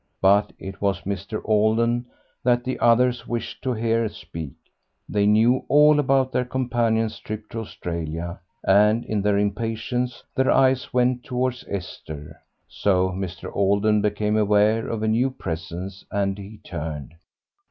[0.19, 1.41] But it was Mr.
[1.45, 2.07] Alden
[2.43, 4.53] that the others wished to hear speak;
[5.07, 10.91] they knew all about their companion's trip to Australia, and in their impatience their eyes
[10.91, 12.41] went towards Esther.
[12.67, 13.55] So Mr.
[13.55, 17.13] Alden became aware of a new presence, and he turned.